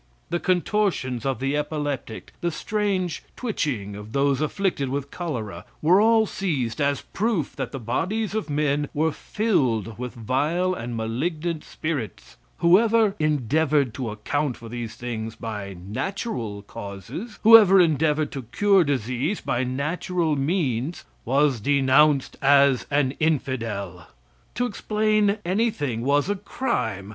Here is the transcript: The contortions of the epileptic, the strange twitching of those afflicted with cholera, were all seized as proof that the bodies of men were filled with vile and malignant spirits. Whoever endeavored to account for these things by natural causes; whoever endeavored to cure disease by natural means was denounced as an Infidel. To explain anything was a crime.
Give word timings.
The 0.31 0.39
contortions 0.39 1.27
of 1.27 1.39
the 1.39 1.55
epileptic, 1.55 2.33
the 2.41 2.49
strange 2.49 3.21
twitching 3.35 3.95
of 3.95 4.13
those 4.13 4.41
afflicted 4.41 4.89
with 4.89 5.11
cholera, 5.11 5.63
were 5.79 6.01
all 6.01 6.25
seized 6.25 6.81
as 6.81 7.03
proof 7.13 7.55
that 7.57 7.71
the 7.71 7.77
bodies 7.79 8.33
of 8.33 8.49
men 8.49 8.89
were 8.95 9.11
filled 9.11 9.99
with 9.99 10.15
vile 10.15 10.73
and 10.73 10.95
malignant 10.97 11.63
spirits. 11.63 12.37
Whoever 12.57 13.15
endeavored 13.19 13.93
to 13.93 14.09
account 14.09 14.57
for 14.57 14.69
these 14.69 14.95
things 14.95 15.35
by 15.35 15.75
natural 15.75 16.63
causes; 16.63 17.37
whoever 17.43 17.79
endeavored 17.79 18.31
to 18.31 18.41
cure 18.51 18.83
disease 18.83 19.39
by 19.39 19.63
natural 19.63 20.35
means 20.35 21.03
was 21.25 21.59
denounced 21.59 22.37
as 22.41 22.87
an 22.89 23.11
Infidel. 23.19 24.07
To 24.55 24.65
explain 24.65 25.37
anything 25.45 26.01
was 26.01 26.27
a 26.27 26.37
crime. 26.37 27.09